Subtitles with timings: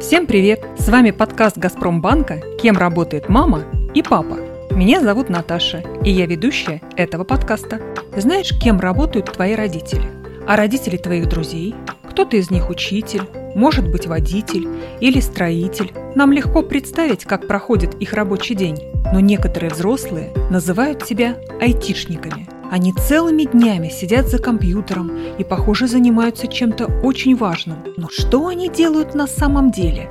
[0.00, 0.64] Всем привет!
[0.78, 2.40] С вами подкаст «Газпромбанка.
[2.60, 3.64] Кем работает мама
[3.94, 4.38] и папа».
[4.70, 7.80] Меня зовут Наташа, и я ведущая этого подкаста.
[8.16, 10.08] Знаешь, кем работают твои родители?
[10.46, 11.74] А родители твоих друзей?
[12.10, 13.22] Кто-то из них учитель,
[13.54, 14.68] может быть водитель
[15.00, 15.92] или строитель.
[16.14, 18.78] Нам легко представить, как проходит их рабочий день.
[19.12, 22.45] Но некоторые взрослые называют себя айтишниками.
[22.70, 27.78] Они целыми днями сидят за компьютером и, похоже, занимаются чем-то очень важным.
[27.96, 30.08] Но что они делают на самом деле?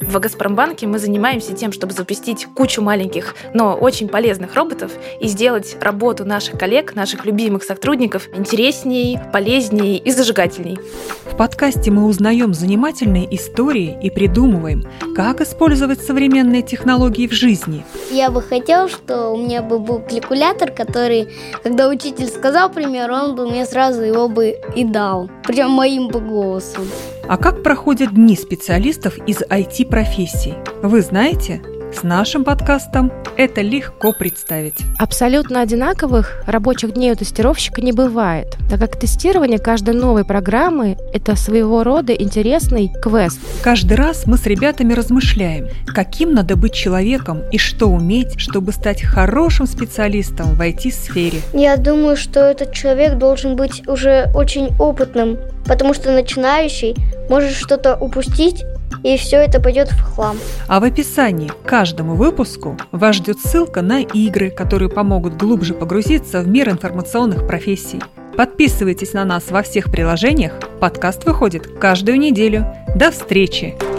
[0.00, 5.76] В Газпромбанке мы занимаемся тем, чтобы запустить кучу маленьких, но очень полезных роботов и сделать
[5.80, 10.78] работу наших коллег, наших любимых сотрудников интереснее, полезнее и зажигательней.
[11.24, 14.84] В подкасте мы узнаем занимательные истории и придумываем,
[15.14, 17.84] как использовать современные технологии в жизни.
[18.10, 21.28] Я бы хотел, что у меня бы был калькулятор, который,
[21.62, 25.28] когда учитель сказал пример, он бы мне сразу его бы и дал.
[25.44, 26.88] Прям моим бы голосом.
[27.28, 30.54] А как проходят дни специалистов из IT-профессий?
[30.82, 31.60] Вы знаете?
[31.92, 34.74] С нашим подкастом это легко представить.
[34.98, 41.34] Абсолютно одинаковых рабочих дней у тестировщика не бывает, так как тестирование каждой новой программы– это
[41.34, 43.40] своего рода интересный квест.
[43.62, 49.02] Каждый раз мы с ребятами размышляем, каким надо быть человеком и что уметь, чтобы стать
[49.02, 51.40] хорошим специалистом в IT-сфере.
[51.54, 56.94] Я думаю, что этот человек должен быть уже очень опытным, потому что начинающий
[57.28, 58.64] может что-то упустить
[59.02, 60.36] и все это пойдет в хлам.
[60.66, 66.40] А в описании к каждому выпуску вас ждет ссылка на игры, которые помогут глубже погрузиться
[66.40, 68.00] в мир информационных профессий.
[68.36, 70.52] Подписывайтесь на нас во всех приложениях.
[70.80, 72.66] Подкаст выходит каждую неделю.
[72.94, 73.97] До встречи!